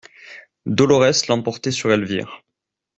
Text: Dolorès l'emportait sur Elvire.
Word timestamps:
Dolorès 0.65 1.27
l'emportait 1.27 1.69
sur 1.69 1.91
Elvire. 1.93 2.41